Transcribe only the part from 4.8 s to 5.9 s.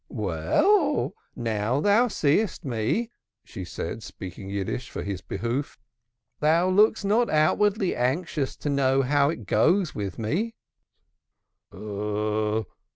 for his behoof,